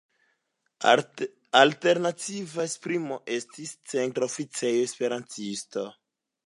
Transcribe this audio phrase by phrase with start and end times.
[1.61, 5.91] Alternativa esprimo estis "Centra Oficejo Esperantista".